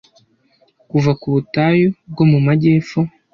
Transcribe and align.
kuva 0.89 1.11
ku 1.21 1.27
butayu 1.33 1.87
bwo 2.11 2.23
mu 2.31 2.39
majyepfo, 2.45 2.99